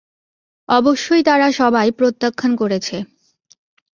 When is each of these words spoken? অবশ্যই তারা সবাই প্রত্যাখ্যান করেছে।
অবশ্যই 0.69 1.23
তারা 1.23 1.47
সবাই 1.51 1.89
প্রত্যাখ্যান 1.91 2.51
করেছে। 2.55 2.97